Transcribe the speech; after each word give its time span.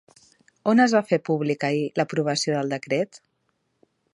On 0.71 0.81
es 0.85 0.95
va 0.95 1.01
fer 1.09 1.19
públic 1.29 1.65
ahir 1.69 1.83
l'aprovació 2.01 2.57
del 2.59 2.73
decret? 2.77 3.21